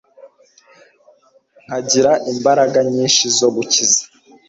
nkagira 1.65 2.11
imbaraga 2.31 2.79
nyinshi 2.93 3.23
zo 3.37 3.47
gukiza 3.55 4.03